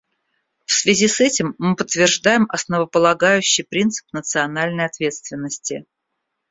[0.65, 5.85] В связи с этим мы подтверждаем основополагающий принцип национальной ответственности.